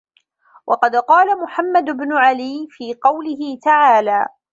وَقَدْ 0.67 0.95
قَالَ 0.95 1.41
مُحَمَّدُ 1.43 1.83
بْنُ 1.89 2.13
عَلِيٍّ 2.13 2.67
فِي 2.69 2.93
قَوْله 2.93 3.59
تَعَالَى 3.63 4.27